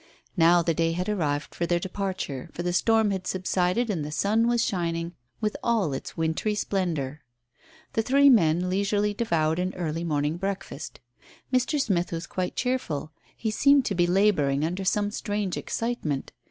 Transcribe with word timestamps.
Now 0.35 0.63
the 0.63 0.73
day 0.73 0.93
had 0.93 1.07
arrived 1.07 1.53
for 1.53 1.67
their 1.67 1.77
departure, 1.77 2.49
for 2.53 2.63
the 2.63 2.73
storm 2.73 3.11
had 3.11 3.27
subsided 3.27 3.87
and 3.91 4.03
the 4.03 4.09
sun 4.09 4.47
was 4.47 4.65
shining 4.65 5.13
with 5.39 5.55
all 5.61 5.93
its 5.93 6.17
wintry 6.17 6.55
splendour. 6.55 7.21
The 7.93 8.01
three 8.01 8.27
men 8.27 8.67
leisurely 8.67 9.13
devoured 9.13 9.59
an 9.59 9.75
early 9.75 10.03
morning 10.03 10.37
breakfast. 10.37 11.01
Mr. 11.53 11.79
Smith 11.79 12.11
was 12.11 12.25
quite 12.25 12.55
cheerful. 12.55 13.11
He 13.37 13.51
seemed 13.51 13.85
to 13.85 13.93
be 13.93 14.07
labouring 14.07 14.65
under 14.65 14.83
some 14.85 15.11
strange 15.11 15.55
excitement. 15.55 16.31